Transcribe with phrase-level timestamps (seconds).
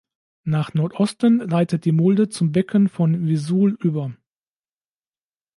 [0.45, 4.11] Nach Nordosten leitet die Mulde zum Becken von Vesoul über.